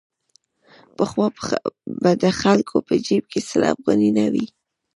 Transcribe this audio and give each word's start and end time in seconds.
پخوا 0.97 1.27
به 2.01 2.11
د 2.23 2.25
خلکو 2.41 2.75
په 2.87 2.93
جېب 3.05 3.23
کې 3.31 3.39
سل 3.49 3.63
افغانۍ 3.73 4.09
نه 4.17 4.25
وې. 4.33 4.45